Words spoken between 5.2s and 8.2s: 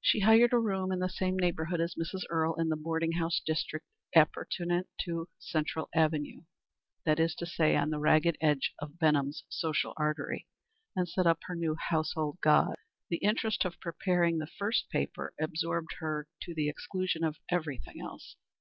Central Avenue that is to say, on the